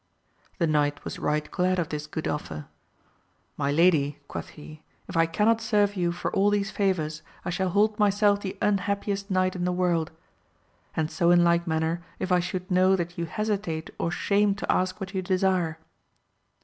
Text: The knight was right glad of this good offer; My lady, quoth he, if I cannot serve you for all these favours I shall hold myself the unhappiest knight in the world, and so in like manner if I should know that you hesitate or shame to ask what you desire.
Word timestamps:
The 0.57 0.65
knight 0.65 1.03
was 1.03 1.19
right 1.19 1.45
glad 1.51 1.77
of 1.77 1.89
this 1.89 2.07
good 2.07 2.27
offer; 2.27 2.65
My 3.55 3.71
lady, 3.71 4.17
quoth 4.27 4.47
he, 4.57 4.81
if 5.07 5.15
I 5.15 5.27
cannot 5.27 5.61
serve 5.61 5.95
you 5.95 6.11
for 6.11 6.33
all 6.35 6.49
these 6.49 6.71
favours 6.71 7.21
I 7.45 7.51
shall 7.51 7.69
hold 7.69 7.99
myself 7.99 8.41
the 8.41 8.57
unhappiest 8.63 9.29
knight 9.29 9.55
in 9.55 9.63
the 9.63 9.71
world, 9.71 10.09
and 10.95 11.11
so 11.11 11.29
in 11.29 11.43
like 11.43 11.67
manner 11.67 12.03
if 12.17 12.31
I 12.31 12.39
should 12.39 12.71
know 12.71 12.95
that 12.95 13.15
you 13.19 13.25
hesitate 13.27 13.91
or 13.99 14.09
shame 14.09 14.55
to 14.55 14.71
ask 14.71 14.99
what 14.99 15.13
you 15.13 15.21
desire. 15.21 15.77